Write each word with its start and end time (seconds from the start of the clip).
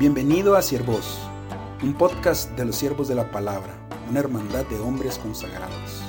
Bienvenido 0.00 0.56
a 0.56 0.62
Siervos, 0.62 1.18
un 1.82 1.92
podcast 1.92 2.52
de 2.52 2.64
los 2.64 2.76
siervos 2.76 3.06
de 3.06 3.14
la 3.14 3.30
palabra, 3.30 3.76
una 4.08 4.20
hermandad 4.20 4.64
de 4.64 4.80
hombres 4.80 5.18
consagrados. 5.18 6.00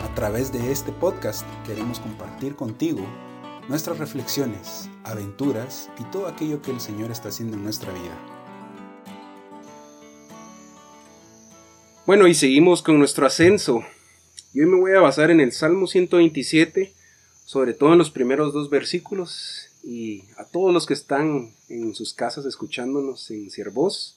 A 0.00 0.12
través 0.16 0.52
de 0.52 0.72
este 0.72 0.90
podcast 0.90 1.46
queremos 1.64 2.00
compartir 2.00 2.56
contigo 2.56 3.06
nuestras 3.68 3.98
reflexiones, 3.98 4.90
aventuras 5.04 5.90
y 6.00 6.02
todo 6.10 6.26
aquello 6.26 6.60
que 6.60 6.72
el 6.72 6.80
Señor 6.80 7.12
está 7.12 7.28
haciendo 7.28 7.56
en 7.56 7.62
nuestra 7.62 7.92
vida. 7.92 8.18
Bueno, 12.06 12.26
y 12.26 12.34
seguimos 12.34 12.82
con 12.82 12.98
nuestro 12.98 13.28
ascenso. 13.28 13.84
Y 14.52 14.62
hoy 14.62 14.66
me 14.66 14.80
voy 14.80 14.90
a 14.90 15.00
basar 15.00 15.30
en 15.30 15.38
el 15.38 15.52
Salmo 15.52 15.86
127, 15.86 16.92
sobre 17.44 17.74
todo 17.74 17.92
en 17.92 17.98
los 17.98 18.10
primeros 18.10 18.52
dos 18.52 18.70
versículos, 18.70 19.70
y 19.84 20.24
a 20.38 20.44
todos 20.44 20.72
los 20.72 20.86
que 20.86 20.94
están 20.94 21.52
en 21.68 21.94
sus 21.94 22.14
casas 22.14 22.46
escuchándonos 22.46 23.30
en 23.30 23.50
Ciervos. 23.50 24.16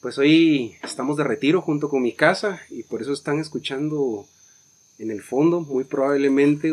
Pues 0.00 0.16
hoy 0.16 0.76
estamos 0.82 1.16
de 1.16 1.24
retiro 1.24 1.60
junto 1.60 1.90
con 1.90 2.02
mi 2.02 2.12
casa 2.12 2.60
y 2.70 2.84
por 2.84 3.02
eso 3.02 3.12
están 3.12 3.38
escuchando 3.38 4.26
en 4.98 5.10
el 5.10 5.22
fondo 5.22 5.60
muy 5.60 5.84
probablemente 5.84 6.72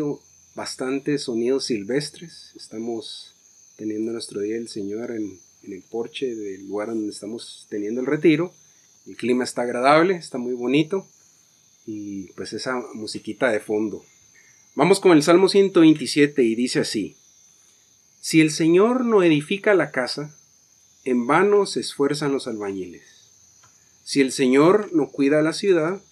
bastantes 0.54 1.24
sonidos 1.24 1.66
silvestres. 1.66 2.52
Estamos 2.56 3.34
teniendo 3.76 4.12
nuestro 4.12 4.40
día 4.40 4.54
del 4.54 4.68
Señor 4.68 5.10
en, 5.10 5.38
en 5.64 5.72
el 5.72 5.82
porche 5.82 6.34
del 6.34 6.66
lugar 6.68 6.88
donde 6.88 7.10
estamos 7.10 7.66
teniendo 7.68 8.00
el 8.00 8.06
retiro. 8.06 8.52
El 9.06 9.16
clima 9.16 9.44
está 9.44 9.62
agradable, 9.62 10.14
está 10.14 10.38
muy 10.38 10.54
bonito 10.54 11.06
y 11.84 12.32
pues 12.32 12.52
esa 12.54 12.82
musiquita 12.94 13.50
de 13.50 13.60
fondo. 13.60 14.04
Vamos 14.74 15.00
con 15.00 15.12
el 15.12 15.22
Salmo 15.22 15.48
127 15.48 16.42
y 16.42 16.54
dice 16.54 16.80
así. 16.80 17.16
Si 18.28 18.40
el 18.40 18.50
Señor 18.50 19.04
no 19.04 19.22
edifica 19.22 19.72
la 19.74 19.92
casa, 19.92 20.34
en 21.04 21.28
vano 21.28 21.64
se 21.64 21.78
esfuerzan 21.78 22.32
los 22.32 22.48
albañiles. 22.48 23.30
Si 24.02 24.20
el 24.20 24.32
Señor 24.32 24.90
no 24.92 25.10
cuida 25.10 25.42
la 25.42 25.52
ciudad, 25.52 26.02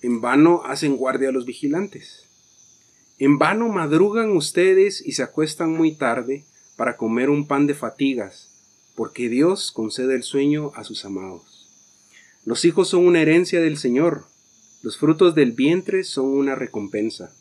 en 0.00 0.20
vano 0.20 0.62
hacen 0.64 0.96
guardia 0.96 1.30
los 1.30 1.46
vigilantes. 1.46 2.26
En 3.20 3.38
vano 3.38 3.68
madrugan 3.68 4.32
ustedes 4.32 5.06
y 5.06 5.12
se 5.12 5.22
acuestan 5.22 5.70
muy 5.70 5.94
tarde 5.94 6.44
para 6.74 6.96
comer 6.96 7.30
un 7.30 7.46
pan 7.46 7.68
de 7.68 7.74
fatigas, 7.74 8.50
porque 8.96 9.28
Dios 9.28 9.70
concede 9.70 10.16
el 10.16 10.24
sueño 10.24 10.72
a 10.74 10.82
sus 10.82 11.04
amados. 11.04 11.68
Los 12.44 12.64
hijos 12.64 12.88
son 12.88 13.06
una 13.06 13.22
herencia 13.22 13.60
del 13.60 13.78
Señor, 13.78 14.24
los 14.82 14.98
frutos 14.98 15.36
del 15.36 15.52
vientre 15.52 16.02
son 16.02 16.26
una 16.26 16.56
recompensa. 16.56 17.32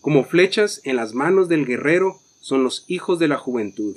Como 0.00 0.24
flechas 0.24 0.80
en 0.84 0.96
las 0.96 1.12
manos 1.12 1.50
del 1.50 1.66
guerrero, 1.66 2.22
son 2.46 2.62
los 2.62 2.84
hijos 2.86 3.18
de 3.18 3.26
la 3.26 3.38
juventud. 3.38 3.96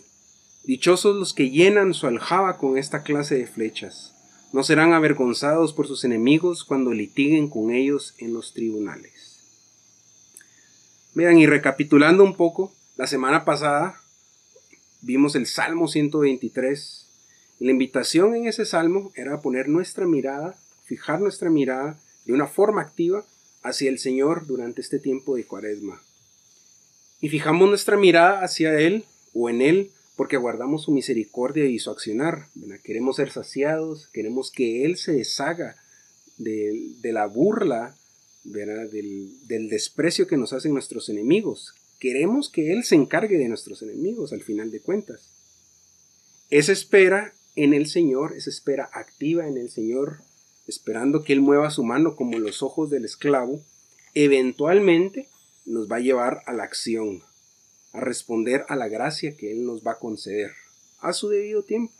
Dichosos 0.63 1.15
los 1.15 1.35
que 1.35 1.51
llenan 1.51 1.93
su 1.93 2.07
aljaba 2.07 2.57
con 2.57 2.79
esta 2.79 3.03
clase 3.03 3.35
de 3.35 3.45
flechas. 3.45 4.15
No 4.53 4.63
serán 4.63 4.93
avergonzados 4.93 5.71
por 5.71 5.85
sus 5.85 6.03
enemigos 6.03 6.63
cuando 6.63 6.91
litiguen 6.91 7.47
con 7.47 7.69
ellos 7.69 8.15
en 8.17 8.33
los 8.33 8.55
tribunales. 8.55 9.37
Vean, 11.13 11.37
y 11.37 11.45
recapitulando 11.45 12.23
un 12.23 12.35
poco, 12.35 12.73
la 12.97 13.05
semana 13.05 13.45
pasada 13.45 14.01
vimos 15.01 15.35
el 15.35 15.45
Salmo 15.45 15.87
123. 15.87 17.05
Y 17.59 17.65
la 17.65 17.71
invitación 17.71 18.33
en 18.33 18.47
ese 18.47 18.65
salmo 18.65 19.11
era 19.13 19.41
poner 19.41 19.69
nuestra 19.69 20.07
mirada, 20.07 20.57
fijar 20.85 21.21
nuestra 21.21 21.51
mirada 21.51 21.99
de 22.25 22.33
una 22.33 22.47
forma 22.47 22.81
activa 22.81 23.23
hacia 23.61 23.91
el 23.91 23.99
Señor 23.99 24.47
durante 24.47 24.81
este 24.81 24.97
tiempo 24.97 25.35
de 25.35 25.45
cuaresma 25.45 26.01
y 27.21 27.29
fijamos 27.29 27.67
nuestra 27.67 27.97
mirada 27.97 28.43
hacia 28.43 28.79
Él 28.79 29.05
o 29.33 29.49
en 29.49 29.61
Él 29.61 29.91
porque 30.15 30.37
guardamos 30.37 30.83
su 30.83 30.91
misericordia 30.91 31.65
y 31.65 31.79
su 31.79 31.91
accionar. 31.91 32.47
Queremos 32.83 33.15
ser 33.15 33.31
saciados, 33.31 34.09
queremos 34.11 34.51
que 34.51 34.83
Él 34.83 34.97
se 34.97 35.13
deshaga 35.13 35.77
de, 36.37 36.97
la 37.03 37.25
burla, 37.25 37.95
Del, 38.43 39.31
del 39.47 39.69
desprecio 39.69 40.27
que 40.27 40.37
nos 40.37 40.53
hacen 40.53 40.73
nuestros 40.73 41.07
enemigos. 41.09 41.73
Queremos 41.99 42.49
que 42.49 42.73
Él 42.73 42.83
se 42.83 42.95
encargue 42.95 43.37
de 43.37 43.47
nuestros 43.47 43.81
enemigos 43.81 44.33
al 44.33 44.41
final 44.41 44.71
de 44.71 44.81
cuentas. 44.81 45.29
Esa 46.49 46.71
espera 46.71 47.33
en 47.55 47.73
el 47.73 47.87
Señor, 47.87 48.33
esa 48.35 48.49
espera 48.49 48.89
activa 48.91 49.47
en 49.47 49.57
el 49.57 49.69
Señor, 49.69 50.19
esperando 50.67 51.23
que 51.23 51.33
Él 51.33 51.41
mueva 51.41 51.71
su 51.71 51.83
mano 51.83 52.15
como 52.15 52.39
los 52.39 52.61
ojos 52.63 52.89
del 52.89 53.05
esclavo, 53.05 53.61
eventualmente 54.13 55.27
nos 55.69 55.89
va 55.89 55.97
a 55.97 56.01
llevar 56.01 56.41
a 56.47 56.53
la 56.53 56.63
acción, 56.63 57.21
a 57.93 57.99
responder 57.99 58.65
a 58.69 58.75
la 58.75 58.87
gracia 58.87 59.37
que 59.37 59.51
Él 59.51 59.65
nos 59.65 59.85
va 59.85 59.93
a 59.93 59.99
conceder 59.99 60.51
a 60.99 61.13
su 61.13 61.29
debido 61.29 61.63
tiempo. 61.63 61.93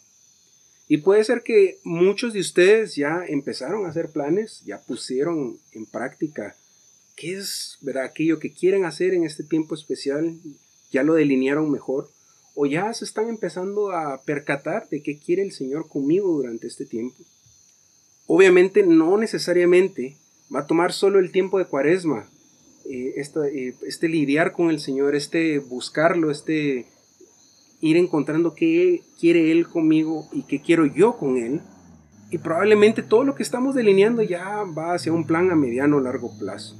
Y 0.88 0.98
puede 0.98 1.24
ser 1.24 1.44
que 1.44 1.78
muchos 1.84 2.34
de 2.34 2.40
ustedes 2.40 2.96
ya 2.96 3.24
empezaron 3.28 3.86
a 3.86 3.90
hacer 3.90 4.10
planes, 4.10 4.64
ya 4.66 4.82
pusieron 4.82 5.60
en 5.72 5.86
práctica 5.86 6.56
qué 7.16 7.38
es 7.38 7.78
¿verdad? 7.82 8.06
aquello 8.06 8.40
que 8.40 8.52
quieren 8.52 8.86
hacer 8.86 9.14
en 9.14 9.24
este 9.24 9.44
tiempo 9.44 9.76
especial, 9.76 10.36
ya 10.92 11.04
lo 11.04 11.14
delinearon 11.14 11.70
mejor, 11.70 12.10
o 12.56 12.66
ya 12.66 12.92
se 12.94 13.06
están 13.06 13.30
empezando 13.30 13.92
a 13.92 14.24
percatar 14.24 14.90
de 14.90 15.04
qué 15.04 15.20
quiere 15.20 15.44
el 15.44 15.52
Señor 15.52 15.88
conmigo 15.88 16.30
durante 16.30 16.66
este 16.66 16.86
tiempo. 16.86 17.24
Obviamente 18.26 18.82
no 18.82 19.16
necesariamente 19.18 20.18
va 20.54 20.62
a 20.62 20.68
tomar 20.68 20.92
solo 20.92 21.20
el 21.20 21.32
tiempo 21.32 21.60
de 21.60 21.66
cuaresma 21.66 22.28
eh, 22.90 23.14
eh, 23.22 23.76
este 23.84 24.10
lidiar 24.10 24.52
con 24.52 24.72
el 24.72 24.80
Señor, 24.80 25.16
este 25.16 25.60
buscarlo, 25.60 26.32
este 26.32 26.88
ir 27.82 27.98
encontrando 27.98 28.56
qué 28.56 29.04
quiere 29.20 29.52
Él 29.52 29.68
conmigo 29.68 30.28
y 30.34 30.44
qué 30.44 30.60
quiero 30.60 30.88
yo 30.88 31.18
con 31.18 31.38
Él. 31.38 31.62
Y 32.32 32.40
probablemente 32.40 33.04
todo 33.04 33.24
lo 33.24 33.36
que 33.36 33.44
estamos 33.44 33.76
delineando 33.76 34.24
ya 34.24 34.64
va 34.64 34.94
hacia 34.94 35.14
un 35.14 35.26
plan 35.26 35.52
a 35.52 35.56
mediano 35.56 35.98
o 35.98 36.02
largo 36.02 36.36
plazo. 36.40 36.76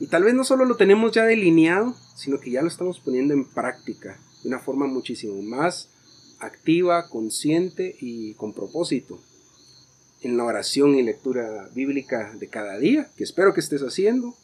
Y 0.00 0.06
tal 0.06 0.24
vez 0.24 0.32
no 0.32 0.44
solo 0.44 0.64
lo 0.64 0.76
tenemos 0.76 1.12
ya 1.12 1.24
delineado, 1.24 1.94
sino 2.16 2.40
que 2.40 2.50
ya 2.50 2.62
lo 2.62 2.68
estamos 2.68 2.98
poniendo 3.00 3.34
en 3.34 3.44
práctica 3.44 4.18
de 4.42 4.48
una 4.48 4.60
forma 4.60 4.86
muchísimo 4.86 5.42
más 5.42 5.90
activa, 6.38 7.08
consciente 7.08 7.96
y 8.00 8.34
con 8.34 8.54
propósito. 8.54 9.20
En 10.22 10.36
la 10.36 10.44
oración 10.44 10.94
y 10.94 11.02
lectura 11.02 11.68
bíblica 11.74 12.34
de 12.38 12.48
cada 12.48 12.78
día, 12.78 13.10
que 13.16 13.24
espero 13.24 13.54
que 13.54 13.60
estés 13.60 13.82
haciendo, 13.82 14.34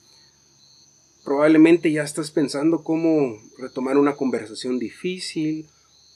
Probablemente 1.24 1.90
ya 1.90 2.02
estás 2.02 2.30
pensando 2.30 2.84
cómo 2.84 3.38
retomar 3.58 3.96
una 3.96 4.14
conversación 4.14 4.78
difícil 4.78 5.66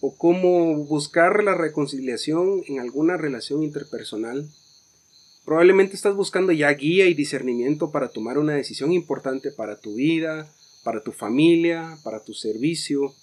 o 0.00 0.16
cómo 0.16 0.84
buscar 0.84 1.42
la 1.42 1.54
reconciliación 1.54 2.62
en 2.66 2.78
alguna 2.78 3.16
relación 3.16 3.62
interpersonal. 3.62 4.48
Probablemente 5.44 5.96
estás 5.96 6.14
buscando 6.14 6.52
ya 6.52 6.70
guía 6.72 7.06
y 7.06 7.14
discernimiento 7.14 7.90
para 7.90 8.08
tomar 8.08 8.38
una 8.38 8.52
decisión 8.52 8.92
importante 8.92 9.50
para 9.50 9.80
tu 9.80 9.94
vida, 9.94 10.52
para 10.84 11.02
tu 11.02 11.12
familia, 11.12 11.98
para 12.04 12.22
tu 12.22 12.34
servicio. 12.34 13.14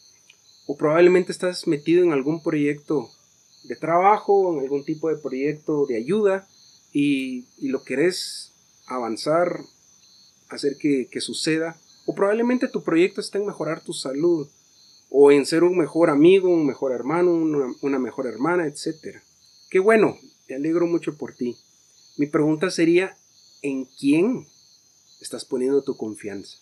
O 0.65 0.75
probablemente 0.75 1.31
estás 1.31 1.67
metido 1.67 2.03
en 2.03 2.13
algún 2.13 2.41
proyecto 2.41 3.11
de 3.63 3.75
trabajo, 3.75 4.53
en 4.53 4.59
algún 4.61 4.83
tipo 4.83 5.09
de 5.09 5.17
proyecto 5.17 5.85
de 5.85 5.97
ayuda 5.97 6.47
y, 6.91 7.45
lo 7.59 7.83
querés 7.83 8.53
avanzar 8.87 9.59
hacer 10.49 10.77
que, 10.77 11.21
suceda. 11.21 11.79
O 12.05 12.13
probablemente 12.13 12.67
tu 12.67 12.83
proyecto 12.83 13.21
está 13.21 13.37
en 13.37 13.45
mejorar 13.45 13.83
tu 13.83 13.93
salud, 13.93 14.47
o 15.09 15.31
en 15.31 15.45
ser 15.45 15.63
un 15.63 15.77
mejor 15.77 16.09
amigo, 16.09 16.49
un 16.49 16.65
mejor 16.65 16.91
hermano, 16.91 17.31
una, 17.33 17.99
mejor 17.99 18.27
hermana, 18.27 18.67
etc. 18.67 19.21
Qué 19.69 19.79
bueno, 19.79 20.17
me 20.47 20.55
alegro 20.55 20.87
mucho 20.87 21.17
por 21.17 21.33
ti. 21.33 21.57
Mi 22.17 22.27
pregunta 22.27 22.69
sería, 22.69 23.17
¿en 23.61 23.85
quién 23.85 24.47
estás 25.21 25.45
poniendo 25.45 25.83
tu 25.83 25.97
confianza? 25.97 26.57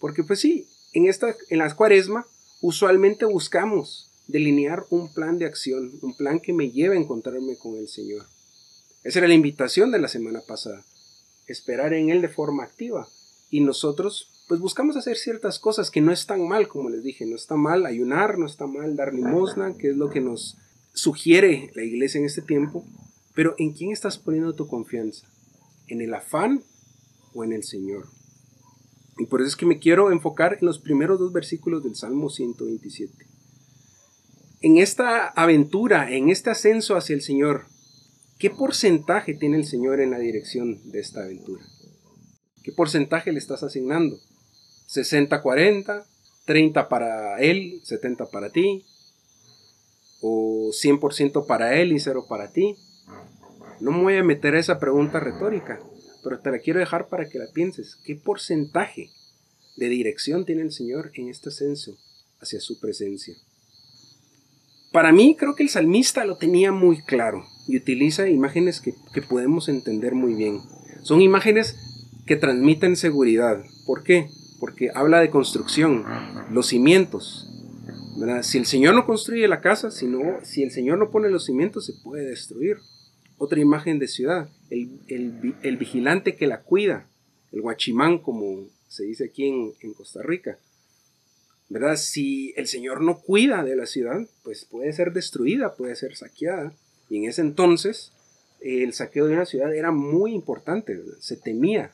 Porque 0.00 0.22
pues 0.22 0.40
sí, 0.40 0.68
en, 0.92 1.06
esta, 1.06 1.34
en 1.48 1.58
la 1.58 1.74
cuaresma 1.74 2.26
usualmente 2.60 3.24
buscamos 3.24 4.10
delinear 4.26 4.84
un 4.90 5.12
plan 5.12 5.38
de 5.38 5.46
acción, 5.46 5.98
un 6.02 6.16
plan 6.16 6.40
que 6.40 6.52
me 6.52 6.70
lleve 6.70 6.96
a 6.96 7.00
encontrarme 7.00 7.56
con 7.56 7.76
el 7.76 7.88
Señor. 7.88 8.26
Esa 9.02 9.18
era 9.20 9.28
la 9.28 9.34
invitación 9.34 9.90
de 9.90 9.98
la 9.98 10.08
semana 10.08 10.40
pasada 10.46 10.84
esperar 11.46 11.92
en 11.94 12.10
Él 12.10 12.22
de 12.22 12.28
forma 12.28 12.64
activa. 12.64 13.08
Y 13.50 13.60
nosotros, 13.60 14.44
pues 14.48 14.60
buscamos 14.60 14.96
hacer 14.96 15.16
ciertas 15.16 15.58
cosas 15.58 15.90
que 15.90 16.00
no 16.00 16.12
están 16.12 16.46
mal, 16.46 16.68
como 16.68 16.88
les 16.88 17.02
dije, 17.02 17.26
no 17.26 17.36
está 17.36 17.56
mal 17.56 17.86
ayunar, 17.86 18.38
no 18.38 18.46
está 18.46 18.66
mal 18.66 18.96
dar 18.96 19.14
limosna, 19.14 19.76
que 19.76 19.90
es 19.90 19.96
lo 19.96 20.10
que 20.10 20.20
nos 20.20 20.56
sugiere 20.94 21.70
la 21.74 21.82
iglesia 21.82 22.18
en 22.18 22.26
este 22.26 22.42
tiempo. 22.42 22.84
Pero 23.34 23.54
¿en 23.58 23.72
quién 23.72 23.92
estás 23.92 24.18
poniendo 24.18 24.54
tu 24.54 24.66
confianza? 24.66 25.26
¿En 25.88 26.00
el 26.00 26.14
afán 26.14 26.64
o 27.34 27.44
en 27.44 27.52
el 27.52 27.64
Señor? 27.64 28.06
Y 29.18 29.26
por 29.26 29.40
eso 29.40 29.48
es 29.48 29.56
que 29.56 29.66
me 29.66 29.78
quiero 29.78 30.10
enfocar 30.10 30.58
en 30.60 30.66
los 30.66 30.78
primeros 30.78 31.18
dos 31.18 31.32
versículos 31.32 31.82
del 31.82 31.94
Salmo 31.94 32.30
127. 32.30 33.26
En 34.62 34.78
esta 34.78 35.26
aventura, 35.26 36.10
en 36.12 36.30
este 36.30 36.50
ascenso 36.50 36.96
hacia 36.96 37.14
el 37.14 37.22
Señor, 37.22 37.66
¿Qué 38.42 38.50
porcentaje 38.50 39.34
tiene 39.34 39.56
el 39.56 39.64
Señor 39.64 40.00
en 40.00 40.10
la 40.10 40.18
dirección 40.18 40.90
de 40.90 40.98
esta 40.98 41.22
aventura? 41.22 41.62
¿Qué 42.64 42.72
porcentaje 42.72 43.30
le 43.30 43.38
estás 43.38 43.62
asignando? 43.62 44.18
¿60-40? 44.88 46.04
¿30 46.48 46.88
para 46.88 47.38
Él? 47.38 47.80
¿70 47.84 48.28
para 48.32 48.50
ti? 48.50 48.84
¿O 50.22 50.72
100% 50.72 51.46
para 51.46 51.80
Él 51.80 51.92
y 51.92 52.00
cero 52.00 52.26
para 52.28 52.50
ti? 52.50 52.74
No 53.78 53.92
me 53.92 54.02
voy 54.02 54.16
a 54.16 54.24
meter 54.24 54.56
a 54.56 54.58
esa 54.58 54.80
pregunta 54.80 55.20
retórica, 55.20 55.78
pero 56.24 56.40
te 56.40 56.50
la 56.50 56.58
quiero 56.58 56.80
dejar 56.80 57.08
para 57.08 57.28
que 57.28 57.38
la 57.38 57.46
pienses. 57.54 57.94
¿Qué 58.04 58.16
porcentaje 58.16 59.10
de 59.76 59.88
dirección 59.88 60.44
tiene 60.44 60.62
el 60.62 60.72
Señor 60.72 61.12
en 61.14 61.28
este 61.28 61.50
ascenso 61.50 61.96
hacia 62.40 62.58
su 62.58 62.80
presencia? 62.80 63.36
Para 64.90 65.12
mí 65.12 65.36
creo 65.38 65.54
que 65.54 65.62
el 65.62 65.68
salmista 65.68 66.24
lo 66.24 66.38
tenía 66.38 66.72
muy 66.72 67.02
claro 67.02 67.46
y 67.66 67.76
utiliza 67.76 68.28
imágenes 68.28 68.80
que, 68.80 68.94
podemos 69.22 69.68
entender 69.68 70.14
muy 70.14 70.34
bien. 70.34 70.60
Son 71.02 71.20
imágenes 71.20 71.76
que 72.26 72.36
transmiten 72.36 72.96
seguridad. 72.96 73.62
¿Por 73.86 74.02
qué? 74.02 74.28
Porque 74.60 74.90
habla 74.94 75.20
de 75.20 75.30
construcción, 75.30 76.04
los 76.50 76.68
cimientos. 76.68 77.48
Si 78.42 78.58
el 78.58 78.66
Señor 78.66 78.94
no 78.94 79.06
construye 79.06 79.48
la 79.48 79.60
casa, 79.60 79.90
si, 79.90 80.06
si 80.44 80.62
el 80.62 80.70
Señor 80.70 80.98
no 80.98 81.10
pone 81.10 81.30
los 81.30 81.46
cimientos, 81.46 81.86
se 81.86 81.94
puede 82.04 82.26
destruir. 82.26 82.78
Otra 83.38 83.60
imagen 83.60 83.98
de 83.98 84.06
ciudad, 84.06 84.48
el, 84.70 85.76
vigilante 85.78 86.36
que 86.36 86.46
la 86.46 86.62
cuida, 86.62 87.08
el 87.50 87.60
guachimán, 87.60 88.18
como 88.18 88.68
se 88.86 89.04
dice 89.04 89.24
aquí 89.24 89.48
en, 89.48 89.94
Costa 89.94 90.22
Rica. 90.22 90.58
¿verdad? 91.68 91.96
Si 91.96 92.52
el 92.56 92.66
Señor 92.66 93.00
no 93.00 93.18
cuida 93.20 93.64
de 93.64 93.74
la 93.74 93.86
ciudad, 93.86 94.20
pues 94.44 94.66
puede 94.66 94.92
ser 94.92 95.12
destruida, 95.12 95.74
puede 95.74 95.96
ser 95.96 96.14
saqueada. 96.14 96.74
Y 97.12 97.18
en 97.18 97.26
ese 97.26 97.42
entonces, 97.42 98.10
el 98.62 98.94
saqueo 98.94 99.26
de 99.26 99.34
una 99.34 99.44
ciudad 99.44 99.74
era 99.74 99.90
muy 99.90 100.32
importante, 100.32 100.98
se 101.20 101.36
temía 101.36 101.92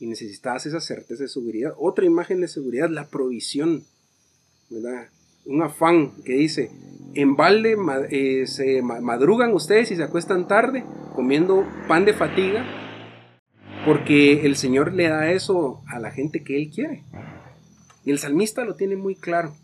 y 0.00 0.08
necesitabas 0.08 0.66
esa 0.66 0.80
certeza 0.80 1.22
de 1.22 1.28
seguridad. 1.28 1.72
Otra 1.78 2.04
imagen 2.04 2.40
de 2.40 2.48
seguridad, 2.48 2.90
la 2.90 3.06
provisión, 3.06 3.84
¿verdad? 4.68 5.06
Un 5.44 5.62
afán 5.62 6.20
que 6.24 6.32
dice, 6.32 6.72
en 7.14 7.36
balde 7.36 7.76
eh, 8.10 8.48
se 8.48 8.82
madrugan 8.82 9.52
ustedes 9.54 9.92
y 9.92 9.96
se 9.96 10.02
acuestan 10.02 10.48
tarde 10.48 10.84
comiendo 11.14 11.64
pan 11.86 12.04
de 12.04 12.14
fatiga, 12.14 12.66
porque 13.86 14.44
el 14.46 14.56
Señor 14.56 14.94
le 14.94 15.08
da 15.08 15.30
eso 15.30 15.84
a 15.86 16.00
la 16.00 16.10
gente 16.10 16.42
que 16.42 16.56
Él 16.56 16.70
quiere. 16.74 17.04
Y 18.04 18.10
el 18.10 18.18
salmista 18.18 18.64
lo 18.64 18.74
tiene 18.74 18.96
muy 18.96 19.14
claro. 19.14 19.54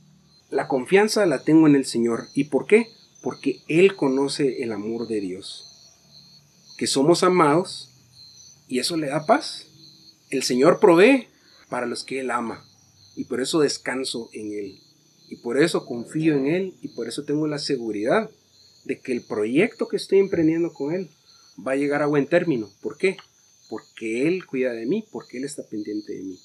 La 0.49 0.69
confianza 0.69 1.27
la 1.27 1.43
tengo 1.43 1.67
en 1.67 1.75
el 1.75 1.87
Señor. 1.87 2.27
¿Y 2.35 2.45
por 2.45 2.67
qué? 2.67 2.87
Porque 3.23 3.63
Él 3.69 3.97
conoce 3.97 4.63
el 4.63 4.73
amor 4.73 5.07
de 5.09 5.21
Dios. 5.21 5.69
Que 6.77 6.87
somos 6.87 7.23
amados 7.23 7.91
y 8.69 8.79
eso 8.79 8.97
le 8.97 9.09
da 9.09 9.27
paz. 9.27 9.67
El 10.31 10.43
Señor 10.43 10.81
provee 10.81 11.29
para 11.69 11.87
los 11.87 12.05
que 12.05 12.21
Él 12.21 12.31
ama. 12.31 12.67
Y 13.17 13.25
por 13.25 13.41
eso 13.41 13.61
descanso 13.61 14.31
en 14.33 14.53
Él. 14.53 14.81
Y 15.29 15.37
por 15.37 15.61
eso 15.61 15.87
confío 15.87 16.37
en 16.37 16.47
Él 16.47 16.75
y 16.83 16.89
por 16.89 17.09
eso 17.09 17.25
tengo 17.25 17.47
la 17.47 17.59
seguridad 17.59 18.31
de 18.85 19.01
que 19.01 19.13
el 19.13 19.23
proyecto 19.23 19.89
que 19.89 19.97
estoy 19.97 20.19
emprendiendo 20.19 20.73
con 20.73 20.93
Él 20.93 21.09
va 21.67 21.73
a 21.73 21.77
llegar 21.77 22.03
a 22.03 22.07
buen 22.07 22.27
término. 22.27 22.71
¿Por 22.81 22.99
qué? 22.99 23.17
Porque 23.69 24.27
Él 24.27 24.45
cuida 24.45 24.73
de 24.73 24.87
mí, 24.87 25.07
porque 25.11 25.39
Él 25.39 25.45
está 25.45 25.63
pendiente 25.63 26.15
de 26.15 26.23
mí. 26.23 26.39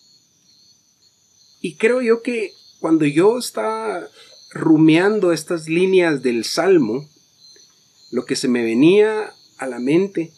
Y 1.61 1.75
creo 1.75 2.01
yo 2.01 2.21
que 2.21 2.53
cuando 2.79 3.05
yo 3.05 3.37
estaba 3.37 4.07
rumeando 4.51 5.31
estas 5.31 5.67
líneas 5.67 6.23
del 6.23 6.43
Salmo, 6.43 7.07
lo 8.11 8.25
que 8.25 8.35
se 8.35 8.47
me 8.47 8.63
venía 8.63 9.33
a 9.57 9.67
la 9.67 9.79
mente 9.79 10.31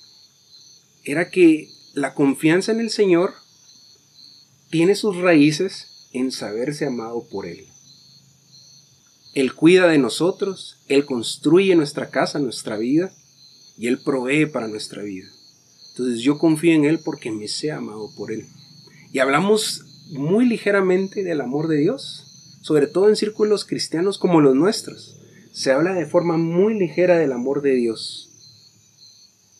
era 1.03 1.29
que 1.29 1.69
la 1.93 2.13
confianza 2.13 2.71
en 2.71 2.79
el 2.79 2.89
Señor 2.89 3.33
tiene 4.69 4.95
sus 4.95 5.17
raíces 5.17 6.09
en 6.13 6.31
saberse 6.31 6.85
amado 6.85 7.27
por 7.29 7.45
Él. 7.45 7.67
Él 9.33 9.53
cuida 9.53 9.87
de 9.87 9.97
nosotros, 9.97 10.77
Él 10.87 11.05
construye 11.05 11.75
nuestra 11.75 12.09
casa, 12.09 12.39
nuestra 12.39 12.77
vida, 12.77 13.13
y 13.77 13.87
Él 13.87 13.99
provee 13.99 14.45
para 14.45 14.67
nuestra 14.67 15.03
vida. 15.03 15.27
Entonces 15.91 16.21
yo 16.21 16.37
confío 16.37 16.73
en 16.73 16.85
Él 16.85 16.99
porque 17.03 17.31
me 17.31 17.47
sé 17.47 17.71
amado 17.71 18.13
por 18.15 18.31
Él. 18.31 18.45
Y 19.11 19.19
hablamos 19.19 19.83
muy 20.11 20.45
ligeramente 20.45 21.23
del 21.23 21.41
amor 21.41 21.67
de 21.67 21.77
Dios, 21.77 22.28
sobre 22.61 22.87
todo 22.87 23.09
en 23.09 23.15
círculos 23.15 23.65
cristianos 23.65 24.17
como 24.17 24.41
los 24.41 24.55
nuestros. 24.55 25.19
Se 25.51 25.71
habla 25.71 25.93
de 25.93 26.05
forma 26.05 26.37
muy 26.37 26.77
ligera 26.77 27.17
del 27.17 27.31
amor 27.31 27.61
de 27.61 27.75
Dios. 27.75 28.29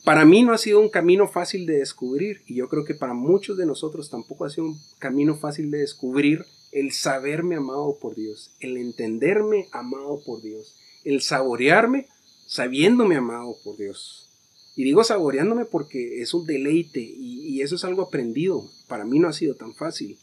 Para 0.03 0.25
mí 0.25 0.43
no 0.43 0.53
ha 0.53 0.57
sido 0.57 0.79
un 0.79 0.89
camino 0.89 1.27
fácil 1.27 1.65
de 1.65 1.77
descubrir 1.77 2.41
y 2.47 2.55
yo 2.55 2.67
creo 2.67 2.85
que 2.85 2.95
para 2.95 3.13
muchos 3.13 3.57
de 3.57 3.65
nosotros 3.65 4.09
tampoco 4.09 4.45
ha 4.45 4.49
sido 4.49 4.67
un 4.67 4.79
camino 4.97 5.35
fácil 5.35 5.69
de 5.71 5.79
descubrir 5.79 6.45
el 6.71 6.91
saberme 6.91 7.55
amado 7.55 7.97
por 7.99 8.15
Dios, 8.15 8.51
el 8.59 8.77
entenderme 8.77 9.67
amado 9.71 10.21
por 10.25 10.41
Dios, 10.41 10.75
el 11.03 11.21
saborearme 11.21 12.07
sabiéndome 12.47 13.15
amado 13.17 13.57
por 13.63 13.77
Dios. 13.77 14.29
Y 14.75 14.83
digo 14.83 15.03
saboreándome 15.03 15.65
porque 15.65 16.21
es 16.21 16.33
un 16.33 16.45
deleite 16.45 17.01
y, 17.01 17.61
eso 17.61 17.75
es 17.75 17.83
algo 17.83 18.01
aprendido. 18.01 18.69
Para 18.87 19.03
mí 19.03 19.19
no 19.19 19.27
ha 19.27 19.33
sido 19.33 19.55
tan 19.55 19.75
fácil. 19.75 20.17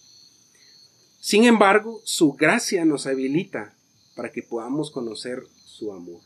Sin 1.27 1.43
embargo, 1.43 2.01
su 2.05 2.35
gracia 2.35 2.85
nos 2.85 3.09
habilita 3.09 3.75
para 4.15 4.31
que 4.31 4.45
podamos 4.45 4.93
conocer 4.93 5.43
su 5.65 5.93
amor, 5.93 6.21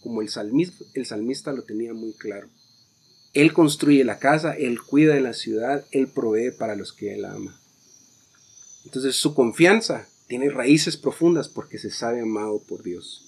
como 0.00 0.22
el 0.22 0.28
salmista, 0.28 1.52
lo 1.52 1.64
tenía 1.64 1.92
muy 1.92 2.12
claro. 2.12 2.48
Él 3.34 3.52
construye 3.52 4.04
la 4.04 4.20
casa, 4.20 4.52
Él 4.52 4.80
cuida 4.80 5.14
de 5.14 5.22
la 5.22 5.32
ciudad, 5.32 5.84
Él 5.90 6.06
provee 6.06 6.52
para 6.52 6.76
los 6.76 6.92
que 6.92 7.14
Él 7.14 7.24
ama. 7.24 7.60
Entonces 8.84 9.16
su 9.16 9.34
confianza 9.34 10.06
tiene 10.28 10.50
raíces 10.50 10.96
profundas 10.96 11.48
porque 11.48 11.80
se 11.80 11.90
sabe 11.90 12.20
amado 12.20 12.62
por 12.62 12.84
Dios. 12.84 13.26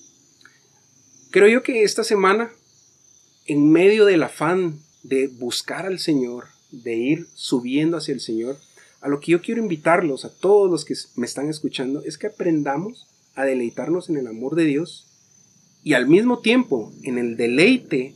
Creo 1.33 1.49
yo 1.49 1.65
que 1.65 1.83
esta 1.83 2.05
semana, 2.05 2.53
en 3.47 3.69
medio 3.73 4.05
del 4.05 4.23
afán 4.23 4.79
de 5.03 5.27
buscar 5.27 5.87
al 5.87 5.99
Señor, 5.99 6.47
de 6.71 6.95
ir 6.95 7.27
subiendo 7.35 7.97
hacia 7.97 8.15
el 8.15 8.21
Señor, 8.21 8.61
a 9.01 9.09
lo 9.09 9.21
que 9.21 9.33
yo 9.33 9.41
quiero 9.41 9.63
invitarlos, 9.63 10.25
a 10.25 10.35
todos 10.35 10.71
los 10.71 10.85
que 10.85 10.95
me 11.17 11.27
están 11.27 11.49
escuchando, 11.49 12.03
es 12.05 12.19
que 12.19 12.27
aprendamos 12.27 13.07
a 13.35 13.45
deleitarnos 13.45 14.11
en 14.11 14.17
el 14.17 14.27
amor 14.27 14.55
de 14.55 14.65
Dios 14.65 15.07
y 15.83 15.95
al 15.95 16.07
mismo 16.07 16.41
tiempo 16.41 16.93
en 17.03 17.17
el 17.19 17.37
deleite, 17.37 18.15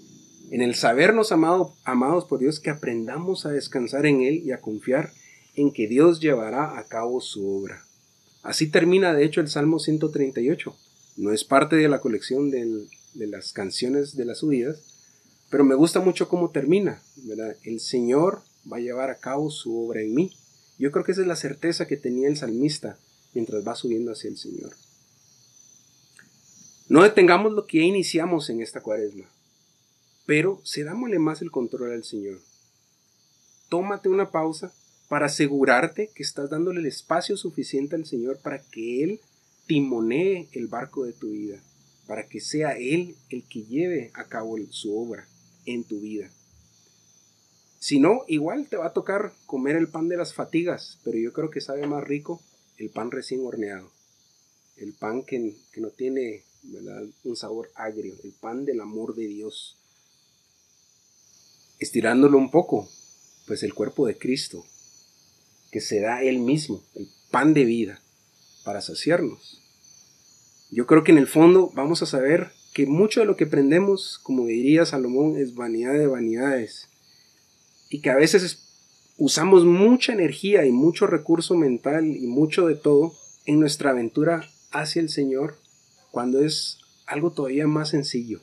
en 0.50 0.60
el 0.60 0.74
sabernos 0.74 1.32
amados 1.32 2.24
por 2.26 2.38
Dios, 2.38 2.60
que 2.60 2.70
aprendamos 2.70 3.46
a 3.46 3.50
descansar 3.50 4.04
en 4.06 4.20
Él 4.20 4.42
y 4.44 4.52
a 4.52 4.60
confiar 4.60 5.12
en 5.56 5.72
que 5.72 5.88
Dios 5.88 6.20
llevará 6.20 6.78
a 6.78 6.84
cabo 6.84 7.20
su 7.20 7.48
obra. 7.48 7.82
Así 8.42 8.66
termina 8.66 9.14
de 9.14 9.24
hecho 9.24 9.40
el 9.40 9.48
Salmo 9.48 9.78
138. 9.78 10.76
No 11.16 11.32
es 11.32 11.44
parte 11.44 11.76
de 11.76 11.88
la 11.88 12.00
colección 12.00 12.50
de 12.50 12.88
las 13.14 13.52
canciones 13.52 14.16
de 14.16 14.26
las 14.26 14.38
subidas, 14.38 14.82
pero 15.48 15.64
me 15.64 15.74
gusta 15.74 16.00
mucho 16.00 16.28
cómo 16.28 16.50
termina. 16.50 17.00
El 17.62 17.80
Señor 17.80 18.42
va 18.70 18.76
a 18.76 18.80
llevar 18.80 19.08
a 19.08 19.18
cabo 19.18 19.50
su 19.50 19.86
obra 19.86 20.02
en 20.02 20.14
mí. 20.14 20.32
Yo 20.78 20.90
creo 20.90 21.04
que 21.04 21.12
esa 21.12 21.20
es 21.20 21.26
la 21.26 21.36
certeza 21.36 21.86
que 21.86 21.96
tenía 21.96 22.28
el 22.28 22.36
salmista 22.36 22.98
mientras 23.32 23.66
va 23.66 23.74
subiendo 23.74 24.12
hacia 24.12 24.30
el 24.30 24.36
Señor. 24.36 24.74
No 26.88 27.02
detengamos 27.02 27.52
lo 27.52 27.66
que 27.66 27.78
ya 27.78 27.84
iniciamos 27.84 28.50
en 28.50 28.60
esta 28.60 28.82
cuaresma, 28.82 29.24
pero 30.26 30.60
cedámosle 30.64 31.18
más 31.18 31.42
el 31.42 31.50
control 31.50 31.92
al 31.92 32.04
Señor. 32.04 32.40
Tómate 33.68 34.08
una 34.08 34.30
pausa 34.30 34.72
para 35.08 35.26
asegurarte 35.26 36.10
que 36.14 36.22
estás 36.22 36.50
dándole 36.50 36.80
el 36.80 36.86
espacio 36.86 37.36
suficiente 37.36 37.96
al 37.96 38.04
Señor 38.04 38.38
para 38.38 38.60
que 38.60 39.02
Él 39.02 39.20
timonee 39.66 40.48
el 40.52 40.66
barco 40.66 41.04
de 41.04 41.12
tu 41.12 41.30
vida, 41.30 41.62
para 42.06 42.26
que 42.28 42.40
sea 42.40 42.72
Él 42.72 43.16
el 43.30 43.44
que 43.44 43.62
lleve 43.62 44.10
a 44.14 44.24
cabo 44.24 44.56
su 44.70 44.96
obra 44.96 45.26
en 45.66 45.84
tu 45.84 46.00
vida. 46.00 46.30
Si 47.84 48.00
no, 48.00 48.24
igual 48.28 48.66
te 48.66 48.78
va 48.78 48.86
a 48.86 48.92
tocar 48.94 49.34
comer 49.44 49.76
el 49.76 49.88
pan 49.88 50.08
de 50.08 50.16
las 50.16 50.32
fatigas, 50.32 50.98
pero 51.04 51.18
yo 51.18 51.34
creo 51.34 51.50
que 51.50 51.60
sabe 51.60 51.86
más 51.86 52.02
rico 52.02 52.40
el 52.78 52.88
pan 52.88 53.10
recién 53.10 53.44
horneado, 53.44 53.90
el 54.78 54.94
pan 54.94 55.22
que, 55.22 55.54
no 55.76 55.90
tiene 55.90 56.44
un 57.24 57.36
sabor 57.36 57.70
agrio, 57.74 58.14
el 58.24 58.32
pan 58.32 58.64
del 58.64 58.80
amor 58.80 59.14
de 59.14 59.26
Dios. 59.26 59.76
Estirándolo 61.78 62.38
un 62.38 62.50
poco, 62.50 62.88
pues 63.46 63.62
el 63.62 63.74
cuerpo 63.74 64.06
de 64.06 64.16
Cristo, 64.16 64.64
que 65.70 65.82
se 65.82 66.00
da 66.00 66.22
Él 66.22 66.38
mismo, 66.38 66.82
el 66.94 67.06
pan 67.30 67.52
de 67.52 67.66
vida, 67.66 68.00
para 68.64 68.80
saciarnos. 68.80 69.60
Yo 70.70 70.86
creo 70.86 71.04
que 71.04 71.12
en 71.12 71.18
el 71.18 71.28
fondo 71.28 71.70
vamos 71.74 72.00
a 72.00 72.06
saber 72.06 72.50
que 72.72 72.86
mucho 72.86 73.20
de 73.20 73.26
lo 73.26 73.36
que 73.36 73.44
aprendemos, 73.44 74.18
como 74.22 74.46
diría 74.46 74.86
Salomón, 74.86 75.36
es 75.36 75.54
vanidad 75.54 75.92
de 75.92 76.06
vanidades. 76.06 76.88
Y 77.88 78.00
que 78.00 78.10
a 78.10 78.16
veces 78.16 78.64
usamos 79.16 79.64
mucha 79.64 80.12
energía 80.12 80.66
y 80.66 80.72
mucho 80.72 81.06
recurso 81.06 81.54
mental 81.54 82.16
y 82.16 82.26
mucho 82.26 82.66
de 82.66 82.74
todo 82.74 83.14
en 83.46 83.60
nuestra 83.60 83.90
aventura 83.90 84.48
hacia 84.70 85.00
el 85.00 85.08
Señor 85.08 85.58
cuando 86.10 86.42
es 86.42 86.78
algo 87.06 87.32
todavía 87.32 87.66
más 87.66 87.90
sencillo, 87.90 88.40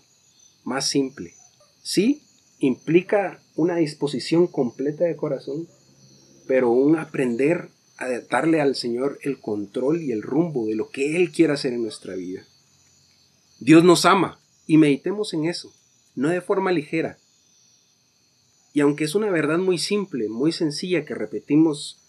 más 0.64 0.88
simple. 0.88 1.34
Sí, 1.82 2.22
implica 2.60 3.42
una 3.56 3.76
disposición 3.78 4.48
completa 4.48 5.06
de 5.06 5.16
corazón, 5.16 5.68
pero 6.48 6.70
un 6.70 6.98
aprender 6.98 7.70
a 7.98 8.08
darle 8.30 8.62
al 8.62 8.76
Señor 8.76 9.20
el 9.24 9.40
control 9.40 10.02
y 10.02 10.12
el 10.12 10.22
rumbo 10.22 10.66
de 10.66 10.76
lo 10.76 10.90
que 10.90 11.16
Él 11.16 11.32
quiere 11.32 11.54
hacer 11.54 11.74
en 11.74 11.84
nuestra 11.84 12.16
vida. 12.16 12.46
Dios 13.60 13.84
nos 13.84 14.06
ama 14.06 14.40
y 14.66 14.78
meditemos 14.78 15.34
en 15.34 15.46
eso, 15.46 15.72
no 16.16 16.30
de 16.30 16.42
forma 16.42 16.72
ligera. 16.72 17.18
Y 18.74 18.82
aunque 18.82 19.04
es 19.04 19.16
una 19.16 19.30
verdad 19.30 19.58
muy 19.58 19.78
simple, 19.78 20.30
muy 20.30 20.52
sencilla 20.52 21.06
que 21.06 21.16
repetimos 21.16 22.00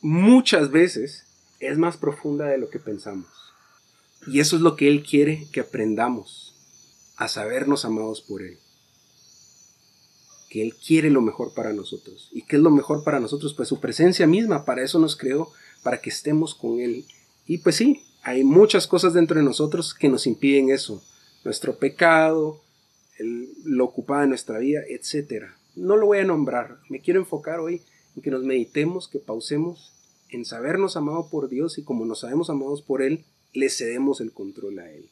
muchas 0.00 0.70
veces, 0.70 1.24
es 1.60 1.78
más 1.78 1.96
profunda 1.96 2.46
de 2.46 2.58
lo 2.58 2.68
que 2.68 2.78
pensamos. 2.78 3.28
Y 4.26 4.40
eso 4.40 4.56
es 4.56 4.62
lo 4.62 4.76
que 4.76 4.88
Él 4.88 5.02
quiere 5.02 5.46
que 5.52 5.60
aprendamos, 5.60 6.54
a 7.16 7.28
sabernos 7.28 7.84
amados 7.84 8.20
por 8.20 8.42
Él. 8.42 8.58
Que 10.50 10.62
Él 10.62 10.74
quiere 10.74 11.10
lo 11.10 11.20
mejor 11.20 11.54
para 11.54 11.72
nosotros. 11.72 12.28
¿Y 12.32 12.42
qué 12.42 12.56
es 12.56 12.62
lo 12.62 12.70
mejor 12.70 13.04
para 13.04 13.20
nosotros? 13.20 13.54
Pues 13.54 13.68
su 13.68 13.80
presencia 13.80 14.26
misma, 14.26 14.64
para 14.64 14.82
eso 14.82 14.98
nos 14.98 15.16
creó, 15.16 15.52
para 15.82 16.00
que 16.00 16.10
estemos 16.10 16.54
con 16.54 16.80
Él. 16.80 17.04
Y 17.46 17.58
pues 17.58 17.76
sí, 17.76 18.02
hay 18.22 18.44
muchas 18.44 18.86
cosas 18.86 19.14
dentro 19.14 19.38
de 19.38 19.44
nosotros 19.44 19.94
que 19.94 20.08
nos 20.08 20.26
impiden 20.26 20.70
eso. 20.70 21.02
Nuestro 21.44 21.78
pecado, 21.78 22.60
lo 23.64 23.84
ocupado 23.84 24.22
de 24.22 24.28
nuestra 24.28 24.58
vida, 24.58 24.80
etc. 24.88 25.57
No 25.78 25.96
lo 25.96 26.06
voy 26.06 26.18
a 26.18 26.24
nombrar. 26.24 26.78
Me 26.88 27.00
quiero 27.00 27.20
enfocar 27.20 27.60
hoy 27.60 27.82
en 28.16 28.22
que 28.22 28.30
nos 28.30 28.42
meditemos, 28.42 29.08
que 29.08 29.20
pausemos 29.20 29.92
en 30.28 30.44
sabernos 30.44 30.96
amados 30.96 31.26
por 31.30 31.48
Dios 31.48 31.78
y 31.78 31.84
como 31.84 32.04
nos 32.04 32.20
sabemos 32.20 32.50
amados 32.50 32.82
por 32.82 33.00
Él, 33.00 33.24
le 33.52 33.70
cedemos 33.70 34.20
el 34.20 34.32
control 34.32 34.80
a 34.80 34.90
Él. 34.90 35.08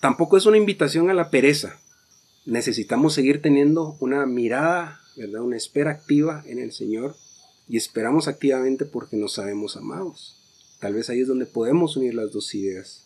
Tampoco 0.00 0.36
es 0.36 0.46
una 0.46 0.56
invitación 0.56 1.10
a 1.10 1.14
la 1.14 1.30
pereza. 1.30 1.80
Necesitamos 2.46 3.14
seguir 3.14 3.42
teniendo 3.42 3.96
una 4.00 4.26
mirada, 4.26 5.00
¿verdad? 5.16 5.42
Una 5.42 5.56
espera 5.56 5.90
activa 5.90 6.44
en 6.46 6.58
el 6.58 6.72
Señor 6.72 7.16
y 7.68 7.76
esperamos 7.76 8.28
activamente 8.28 8.84
porque 8.84 9.16
nos 9.16 9.34
sabemos 9.34 9.76
amados. 9.76 10.40
Tal 10.78 10.94
vez 10.94 11.10
ahí 11.10 11.20
es 11.20 11.28
donde 11.28 11.46
podemos 11.46 11.96
unir 11.96 12.14
las 12.14 12.32
dos 12.32 12.54
ideas. 12.54 13.04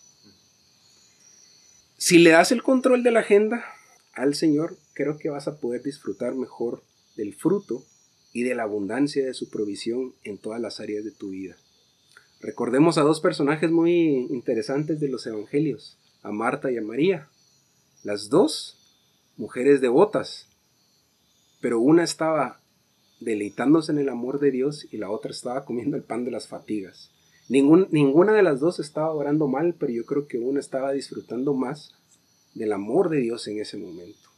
Si 1.97 2.19
le 2.19 2.31
das 2.31 2.53
el 2.53 2.63
control 2.63 3.03
de 3.03 3.11
la 3.11 3.21
agenda 3.21 3.65
al 4.19 4.35
Señor, 4.35 4.77
creo 4.95 5.17
que 5.17 5.31
vas 5.31 5.47
a 5.49 5.59
poder 5.59 5.83
disfrutar 5.83 6.35
mejor 6.35 6.83
del 7.17 7.35
fruto 7.35 7.85
y 8.33 8.43
de 8.43 8.55
la 8.55 8.65
abundancia 8.65 9.25
de 9.25 9.35
su 9.35 9.49
provisión 9.49 10.15
en 10.25 10.39
todas 10.39 10.61
las 10.61 10.81
áreas 10.81 11.05
de 11.05 11.13
tu 11.13 11.31
vida. 11.31 11.57
Recordemos 12.41 12.99
a 12.99 13.03
dos 13.03 13.21
personajes 13.21 13.71
muy 13.71 14.27
interesantes 14.31 15.01
de 15.01 15.09
los 15.09 15.27
evangelios, 15.27 15.99
a 16.23 16.31
Marta 16.31 16.71
y 16.71 16.79
a 16.79 16.83
María. 16.83 17.29
Las 18.03 18.29
dos, 18.29 18.77
mujeres 19.37 19.81
devotas, 19.81 20.49
pero 21.61 21.81
una 21.81 22.05
estaba 22.05 22.61
deleitándose 23.21 23.93
en 23.93 23.99
el 23.99 24.09
amor 24.09 24.39
de 24.41 24.51
Dios 24.51 24.87
y 24.93 24.99
la 24.99 25.11
otra 25.11 25.31
estaba 25.31 25.65
comiendo 25.65 25.97
el 25.97 26.03
pan 26.03 26.25
de 26.25 26.31
las 26.31 26.47
fatigas. 26.49 27.11
ninguna 27.49 28.33
de 28.33 28.43
las 28.43 28.61
dos 28.61 28.79
estaba 28.79 29.13
orando 29.13 29.49
mal, 29.49 29.75
pero 29.79 29.93
yo 29.93 30.05
creo 30.07 30.29
que 30.29 30.39
una 30.39 30.61
estaba 30.61 30.93
disfrutando 30.93 31.55
más 31.55 31.98
del 32.55 32.73
amor 32.73 33.09
de 33.09 33.19
Dios 33.19 33.47
en 33.49 33.61
ese 33.61 33.77
momento. 33.77 34.29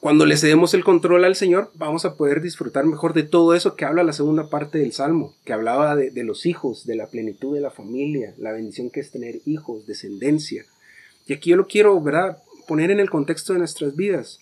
Cuando 0.00 0.26
le 0.26 0.36
cedemos 0.36 0.74
el 0.74 0.84
control 0.84 1.24
al 1.24 1.34
Señor, 1.34 1.72
vamos 1.74 2.04
a 2.04 2.16
poder 2.16 2.40
disfrutar 2.40 2.86
mejor 2.86 3.14
de 3.14 3.24
todo 3.24 3.52
eso 3.54 3.74
que 3.74 3.84
habla 3.84 4.04
la 4.04 4.12
segunda 4.12 4.48
parte 4.48 4.78
del 4.78 4.92
Salmo, 4.92 5.34
que 5.44 5.52
hablaba 5.52 5.96
de, 5.96 6.22
los 6.22 6.46
hijos, 6.46 6.86
de 6.86 6.94
la 6.94 7.08
plenitud 7.08 7.52
de 7.52 7.60
la 7.60 7.72
familia, 7.72 8.32
la 8.38 8.52
bendición 8.52 8.90
que 8.90 9.00
es 9.00 9.10
tener 9.10 9.40
hijos, 9.44 9.86
descendencia. 9.86 10.64
Y 11.26 11.32
aquí 11.32 11.50
yo 11.50 11.56
lo 11.56 11.66
quiero, 11.66 12.00
¿verdad?, 12.00 12.38
poner 12.68 12.92
en 12.92 13.00
el 13.00 13.10
contexto 13.10 13.52
de 13.52 13.58
nuestras 13.58 13.96
vidas. 13.96 14.38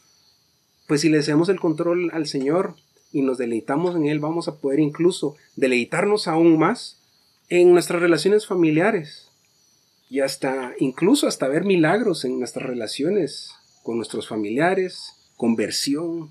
Pues 0.87 1.01
si 1.01 1.09
le 1.09 1.23
cedemos 1.23 1.49
el 1.49 1.59
control 1.59 2.11
al 2.13 2.27
Señor 2.27 2.75
y 3.11 3.23
nos 3.23 3.39
deleitamos 3.39 3.97
en 3.97 4.05
Él, 4.05 4.21
vamos 4.21 4.49
a 4.49 4.57
poder 4.57 4.79
incluso 4.79 5.37
deleitarnos 5.57 6.29
aún 6.29 6.59
más 6.59 7.01
en 7.49 7.73
nuestras 7.73 8.03
relaciones 8.03 8.47
familiares 8.47 9.26
y 10.09 10.21
hasta 10.21 10.75
incluso 10.79 11.27
hasta 11.27 11.49
ver 11.49 11.65
milagros 11.65 12.25
en 12.25 12.39
nuestras 12.39 12.67
relaciones 12.67 13.51
con 13.83 13.97
nuestros 13.97 14.29
familiares, 14.29 15.15
conversión. 15.37 16.31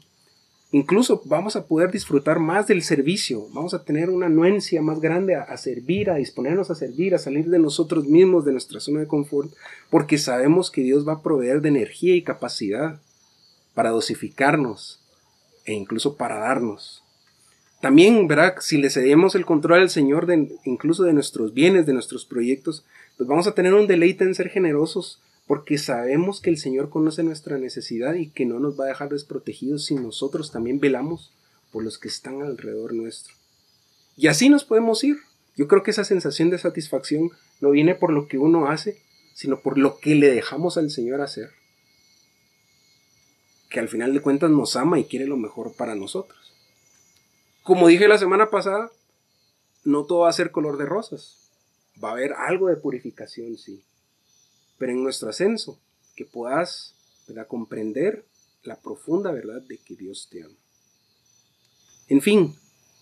Incluso 0.71 1.21
vamos 1.25 1.55
a 1.55 1.67
poder 1.67 1.91
disfrutar 1.91 2.39
más 2.39 2.67
del 2.67 2.83
servicio, 2.83 3.47
vamos 3.53 3.73
a 3.73 3.85
tener 3.85 4.09
una 4.09 4.25
anuencia 4.25 4.81
más 4.81 4.99
grande 4.99 5.35
a, 5.35 5.55
servir, 5.55 6.09
a 6.09 6.15
disponernos 6.15 6.69
a 6.69 6.75
servir, 6.75 7.15
a 7.15 7.19
salir 7.19 7.49
de 7.49 7.59
nosotros 7.59 8.07
mismos, 8.07 8.43
de 8.43 8.51
nuestra 8.51 8.81
zona 8.81 8.99
de 8.99 9.07
confort, 9.07 9.53
porque 9.89 10.17
sabemos 10.17 10.71
que 10.71 10.81
Dios 10.81 11.07
va 11.07 11.13
a 11.13 11.21
proveer 11.21 11.61
de 11.61 11.69
energía 11.69 12.15
y 12.15 12.23
capacidad 12.23 12.99
para 13.73 13.91
dosificarnos 13.91 14.99
e 15.63 15.73
incluso 15.73 16.17
para 16.17 16.39
darnos. 16.39 17.03
También, 17.79 18.27
¿verdad? 18.27 18.55
Si 18.59 18.77
le 18.77 18.89
cedemos 18.89 19.35
el 19.35 19.45
control 19.45 19.81
al 19.81 19.89
Señor, 19.89 20.25
de, 20.25 20.57
incluso 20.65 21.03
de 21.03 21.13
nuestros 21.13 21.53
bienes, 21.53 21.85
de 21.85 21.93
nuestros 21.93 22.25
proyectos, 22.25 22.83
pues 23.17 23.27
vamos 23.27 23.47
a 23.47 23.53
tener 23.53 23.73
un 23.73 23.87
deleite 23.87 24.23
en 24.23 24.35
ser 24.35 24.49
generosos 24.49 25.21
porque 25.47 25.77
sabemos 25.77 26.41
que 26.41 26.49
el 26.49 26.57
Señor 26.57 26.89
conoce 26.89 27.23
nuestra 27.23 27.57
necesidad 27.57 28.15
y 28.15 28.29
que 28.29 28.45
no 28.45 28.59
nos 28.59 28.79
va 28.79 28.85
a 28.85 28.89
dejar 28.89 29.09
desprotegidos 29.09 29.85
si 29.85 29.95
nosotros 29.95 30.51
también 30.51 30.79
velamos 30.79 31.31
por 31.71 31.83
los 31.83 31.99
que 31.99 32.07
están 32.07 32.41
alrededor 32.41 32.93
nuestro. 32.93 33.33
Y 34.17 34.27
así 34.27 34.49
nos 34.49 34.63
podemos 34.63 35.03
ir. 35.03 35.17
Yo 35.55 35.67
creo 35.67 35.83
que 35.83 35.91
esa 35.91 36.03
sensación 36.03 36.49
de 36.49 36.57
satisfacción 36.57 37.31
no 37.61 37.71
viene 37.71 37.95
por 37.95 38.11
lo 38.11 38.27
que 38.27 38.37
uno 38.37 38.67
hace, 38.67 38.97
sino 39.33 39.59
por 39.59 39.77
lo 39.77 39.99
que 39.99 40.15
le 40.15 40.33
dejamos 40.33 40.77
al 40.77 40.89
Señor 40.89 41.21
hacer. 41.21 41.51
Que 43.69 43.79
al 43.79 43.89
final 43.89 44.13
de 44.13 44.21
cuentas 44.21 44.49
nos 44.49 44.75
ama 44.75 44.99
y 44.99 45.05
quiere 45.05 45.27
lo 45.27 45.37
mejor 45.37 45.73
para 45.73 45.95
nosotros. 45.95 46.53
Como 47.61 47.87
dije 47.87 48.07
la 48.07 48.17
semana 48.17 48.49
pasada, 48.49 48.91
no 49.83 50.05
todo 50.05 50.19
va 50.19 50.29
a 50.29 50.33
ser 50.33 50.51
color 50.51 50.77
de 50.77 50.85
rosas. 50.85 51.44
Va 52.03 52.09
a 52.09 52.11
haber 52.13 52.33
algo 52.33 52.67
de 52.67 52.77
purificación, 52.77 53.57
sí 53.57 53.83
pero 54.77 54.91
en 54.91 55.03
nuestro 55.03 55.29
ascenso, 55.29 55.79
que 56.15 56.25
puedas 56.25 56.95
comprender 57.47 58.25
la 58.63 58.79
profunda 58.79 59.31
verdad 59.31 59.61
de 59.61 59.77
que 59.77 59.95
Dios 59.95 60.29
te 60.31 60.43
ama. 60.43 60.55
En 62.07 62.21
fin, 62.21 62.55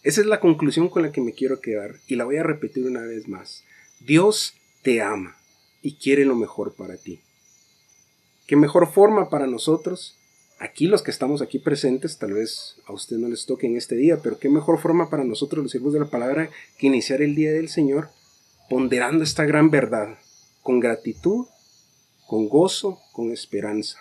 esa 0.04 0.22
es 0.22 0.28
la 0.28 0.40
conclusión 0.40 0.90
con 0.90 1.04
la 1.04 1.12
que 1.12 1.22
me 1.22 1.34
quiero 1.34 1.60
quedar 1.60 1.96
y 2.08 2.16
la 2.16 2.26
voy 2.26 2.38
a 2.38 2.44
repetir 2.44 2.86
una 2.86 3.02
vez 3.02 3.28
más. 3.28 3.64
Dios 4.00 4.54
te 4.82 5.02
ama 5.02 5.36
y 5.82 5.96
quiere 5.96 6.26
lo 6.26 6.36
mejor 6.36 6.74
para 6.76 6.98
ti. 6.98 7.22
¿Qué 8.48 8.56
mejor 8.56 8.92
forma 8.92 9.30
para 9.30 9.48
nosotros? 9.48 10.18
Aquí 10.60 10.88
los 10.88 11.02
que 11.02 11.12
estamos 11.12 11.42
aquí 11.42 11.60
presentes, 11.60 12.18
tal 12.18 12.34
vez 12.34 12.78
a 12.86 12.94
usted 12.94 13.18
no 13.18 13.28
les 13.28 13.46
toque 13.46 13.68
en 13.68 13.76
este 13.76 13.96
día, 13.96 14.22
pero 14.22 14.40
qué 14.40 14.50
mejor 14.50 14.80
forma 14.80 15.10
para 15.10 15.24
nosotros 15.26 15.64
los 15.64 15.72
siervos 15.72 15.94
de 15.94 16.00
la 16.00 16.10
palabra 16.10 16.50
que 16.78 16.88
iniciar 16.88 17.22
el 17.22 17.36
día 17.36 17.52
del 17.52 17.70
Señor 17.70 18.10
ponderando 18.70 19.24
esta 19.24 19.46
gran 19.46 19.70
verdad 19.70 20.18
con 20.62 20.80
gratitud 20.80 21.48
con 22.34 22.50
gozo, 22.50 23.00
con 23.12 23.32
esperanza. 23.32 24.00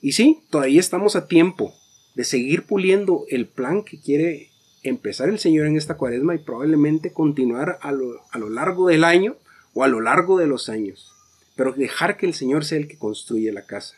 Y 0.00 0.12
sí, 0.12 0.42
todavía 0.50 0.80
estamos 0.80 1.16
a 1.16 1.26
tiempo 1.26 1.74
de 2.14 2.24
seguir 2.24 2.66
puliendo 2.66 3.24
el 3.30 3.46
plan 3.46 3.82
que 3.82 4.00
quiere 4.00 4.50
empezar 4.82 5.28
el 5.28 5.38
Señor 5.38 5.66
en 5.66 5.76
esta 5.76 5.96
cuaresma 5.96 6.34
y 6.34 6.38
probablemente 6.38 7.12
continuar 7.12 7.78
a 7.80 7.92
lo, 7.92 8.20
a 8.30 8.38
lo 8.38 8.48
largo 8.48 8.88
del 8.88 9.04
año 9.04 9.36
o 9.74 9.84
a 9.84 9.88
lo 9.88 10.00
largo 10.00 10.38
de 10.38 10.46
los 10.46 10.68
años. 10.68 11.12
Pero 11.56 11.72
dejar 11.72 12.16
que 12.16 12.26
el 12.26 12.34
Señor 12.34 12.64
sea 12.64 12.78
el 12.78 12.88
que 12.88 12.98
construye 12.98 13.50
la 13.52 13.66
casa. 13.66 13.96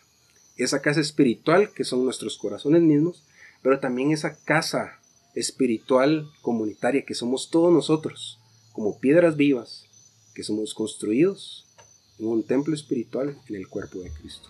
Esa 0.56 0.80
casa 0.82 1.00
espiritual 1.00 1.72
que 1.72 1.84
son 1.84 2.04
nuestros 2.04 2.38
corazones 2.38 2.82
mismos, 2.82 3.24
pero 3.62 3.80
también 3.80 4.12
esa 4.12 4.36
casa 4.44 5.00
espiritual 5.34 6.30
comunitaria 6.42 7.04
que 7.04 7.14
somos 7.14 7.50
todos 7.50 7.72
nosotros, 7.72 8.39
como 8.80 8.98
piedras 8.98 9.36
vivas, 9.36 9.84
que 10.34 10.42
somos 10.42 10.72
construidos 10.72 11.66
en 12.18 12.28
un 12.28 12.42
templo 12.42 12.74
espiritual 12.74 13.36
en 13.46 13.56
el 13.56 13.68
cuerpo 13.68 13.98
de 13.98 14.10
Cristo. 14.10 14.48